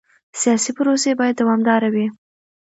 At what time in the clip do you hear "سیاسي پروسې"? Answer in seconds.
0.41-1.11